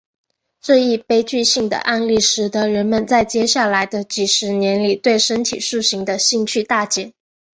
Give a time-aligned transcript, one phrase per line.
[0.61, 7.13] 这一悲剧性的案例使得人们在接下来的几十年里对身体塑形的兴趣大减。